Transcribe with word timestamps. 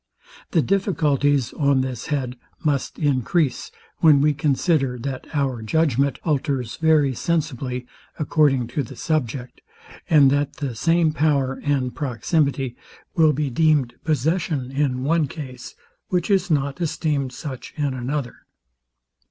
The 0.49 0.63
difficulties 0.63 1.53
on 1.53 1.81
this 1.81 2.07
head 2.07 2.35
must 2.63 2.97
encrease, 2.97 3.69
when 3.99 4.19
we 4.19 4.33
consider, 4.33 4.97
that 4.97 5.27
our 5.31 5.61
judgment 5.61 6.17
alters 6.23 6.77
very 6.77 7.13
sensibly, 7.13 7.85
according 8.17 8.65
to 8.69 8.81
the 8.81 8.95
subject, 8.95 9.61
and 10.09 10.31
that 10.31 10.53
the 10.53 10.73
same 10.73 11.11
power 11.11 11.61
and 11.63 11.93
proximity 11.93 12.75
will 13.15 13.31
be 13.31 13.51
deemed 13.51 13.93
possession 14.03 14.71
in 14.71 15.03
one 15.03 15.27
case, 15.27 15.75
which 16.07 16.31
is 16.31 16.49
not 16.49 16.81
esteemed 16.81 17.31
such 17.31 17.71
in 17.77 17.93
another. 17.93 18.47